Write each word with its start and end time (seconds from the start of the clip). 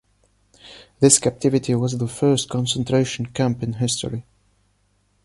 This 0.99 1.19
captivity 1.19 1.75
was 1.75 1.95
the 1.95 2.07
first 2.07 2.49
concentration 2.49 3.27
camp 3.27 3.61
in 3.61 3.73
history. 3.73 4.25